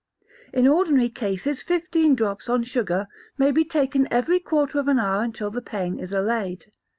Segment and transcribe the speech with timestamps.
[0.51, 3.05] In ordinary cases fifteen drops on sugar
[3.37, 6.65] may be taken every quarter of an hour until the pain is allayed.